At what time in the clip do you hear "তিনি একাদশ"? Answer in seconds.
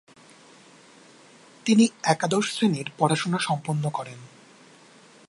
1.65-2.45